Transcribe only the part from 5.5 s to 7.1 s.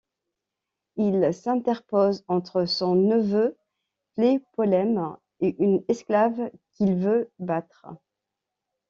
une esclave qu'il